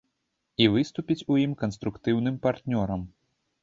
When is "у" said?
1.35-1.39